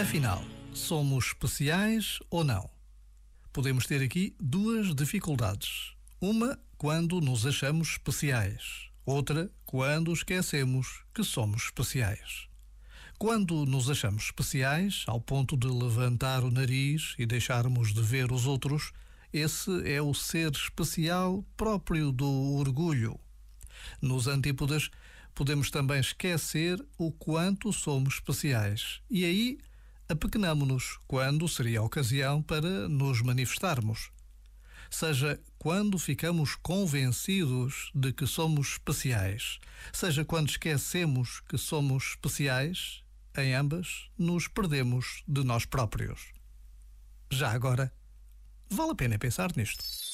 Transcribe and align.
Afinal, 0.00 0.44
somos 0.72 1.26
especiais 1.26 2.18
ou 2.28 2.44
não? 2.44 2.68
Podemos 3.52 3.86
ter 3.86 4.02
aqui 4.02 4.34
duas 4.40 4.94
dificuldades. 4.94 5.94
Uma 6.20 6.58
quando 6.76 7.20
nos 7.20 7.46
achamos 7.46 7.90
especiais, 7.90 8.88
outra 9.06 9.50
quando 9.64 10.12
esquecemos 10.12 11.04
que 11.14 11.22
somos 11.22 11.64
especiais. 11.64 12.48
Quando 13.18 13.64
nos 13.64 13.88
achamos 13.88 14.24
especiais, 14.24 15.04
ao 15.06 15.20
ponto 15.20 15.56
de 15.56 15.68
levantar 15.68 16.42
o 16.42 16.50
nariz 16.50 17.14
e 17.18 17.24
deixarmos 17.24 17.94
de 17.94 18.02
ver 18.02 18.32
os 18.32 18.46
outros, 18.46 18.92
esse 19.32 19.70
é 19.88 20.02
o 20.02 20.12
ser 20.12 20.50
especial 20.50 21.44
próprio 21.56 22.12
do 22.12 22.54
orgulho. 22.56 23.18
Nos 24.00 24.26
antípodas, 24.26 24.90
podemos 25.34 25.70
também 25.70 26.00
esquecer 26.00 26.84
o 26.96 27.10
quanto 27.10 27.72
somos 27.72 28.14
especiais 28.14 29.00
e 29.10 29.24
aí 29.24 29.58
apequenamo-nos 30.08 30.98
quando 31.06 31.48
seria 31.48 31.80
a 31.80 31.82
ocasião 31.82 32.42
para 32.42 32.88
nos 32.88 33.20
manifestarmos. 33.22 34.10
Seja 34.90 35.40
quando 35.58 35.98
ficamos 35.98 36.54
convencidos 36.54 37.90
de 37.94 38.12
que 38.12 38.26
somos 38.26 38.72
especiais, 38.72 39.58
seja 39.92 40.24
quando 40.24 40.50
esquecemos 40.50 41.40
que 41.48 41.58
somos 41.58 42.10
especiais, 42.10 43.02
em 43.36 43.54
ambas 43.54 44.08
nos 44.16 44.46
perdemos 44.46 45.24
de 45.26 45.42
nós 45.42 45.64
próprios. 45.64 46.32
Já 47.30 47.50
agora, 47.50 47.92
vale 48.70 48.92
a 48.92 48.94
pena 48.94 49.18
pensar 49.18 49.50
nisto. 49.56 50.13